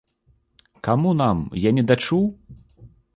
[0.87, 2.25] Каму нам, я недачуў?